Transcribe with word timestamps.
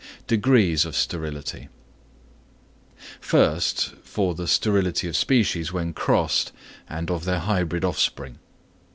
Degrees 0.25 0.83
of 0.83 0.95
Sterility.—First, 0.95 3.93
for 4.01 4.33
the 4.33 4.47
sterility 4.47 5.07
of 5.07 5.15
species 5.15 5.71
when 5.71 5.93
crossed 5.93 6.51
and 6.89 7.11
of 7.11 7.23
their 7.25 7.41
hybrid 7.41 7.85
offspring. 7.85 8.39